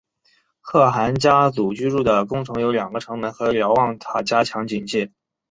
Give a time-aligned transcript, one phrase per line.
[0.61, 5.11] 可汗家族居住的宫城有两个城门和瞭望塔加强警戒。